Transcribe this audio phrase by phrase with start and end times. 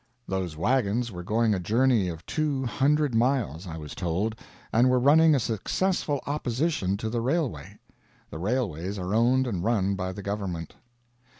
[0.27, 4.33] Those wagons were going a journey of two hundred miles, I was told,
[4.73, 7.77] and were running a successful opposition to the railway!
[8.31, 10.73] The railways are owned and run by the government.